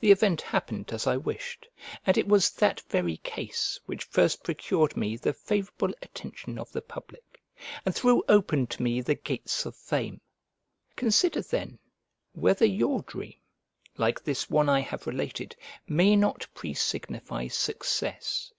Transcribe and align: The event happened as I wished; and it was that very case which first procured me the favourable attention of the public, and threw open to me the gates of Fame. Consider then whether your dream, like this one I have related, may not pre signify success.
The 0.00 0.12
event 0.12 0.42
happened 0.42 0.92
as 0.92 1.06
I 1.06 1.16
wished; 1.16 1.66
and 2.04 2.18
it 2.18 2.28
was 2.28 2.50
that 2.50 2.82
very 2.90 3.16
case 3.16 3.80
which 3.86 4.04
first 4.04 4.42
procured 4.42 4.98
me 4.98 5.16
the 5.16 5.32
favourable 5.32 5.94
attention 6.02 6.58
of 6.58 6.70
the 6.72 6.82
public, 6.82 7.40
and 7.86 7.94
threw 7.94 8.22
open 8.28 8.66
to 8.66 8.82
me 8.82 9.00
the 9.00 9.14
gates 9.14 9.64
of 9.64 9.74
Fame. 9.74 10.20
Consider 10.94 11.40
then 11.40 11.78
whether 12.32 12.66
your 12.66 13.00
dream, 13.00 13.40
like 13.96 14.22
this 14.22 14.50
one 14.50 14.68
I 14.68 14.80
have 14.80 15.06
related, 15.06 15.56
may 15.88 16.16
not 16.16 16.46
pre 16.52 16.74
signify 16.74 17.48
success. 17.48 18.52